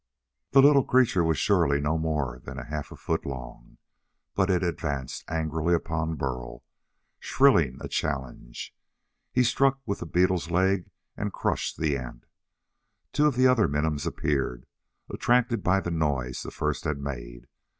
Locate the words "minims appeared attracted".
13.67-15.61